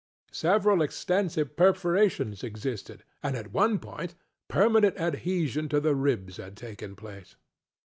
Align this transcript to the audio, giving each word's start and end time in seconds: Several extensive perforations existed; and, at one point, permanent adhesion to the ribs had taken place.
Several 0.33 0.81
extensive 0.81 1.55
perforations 1.55 2.43
existed; 2.43 3.03
and, 3.21 3.35
at 3.35 3.53
one 3.53 3.77
point, 3.77 4.15
permanent 4.47 4.97
adhesion 4.97 5.69
to 5.69 5.79
the 5.79 5.93
ribs 5.93 6.37
had 6.37 6.57
taken 6.57 6.95
place. 6.95 7.35